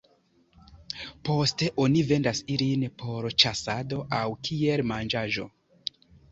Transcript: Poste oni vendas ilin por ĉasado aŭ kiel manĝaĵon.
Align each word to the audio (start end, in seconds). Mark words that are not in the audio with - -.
Poste 1.29 1.67
oni 1.83 2.01
vendas 2.13 2.41
ilin 2.55 2.87
por 3.03 3.29
ĉasado 3.45 4.03
aŭ 4.23 4.25
kiel 4.51 4.87
manĝaĵon. 4.97 5.57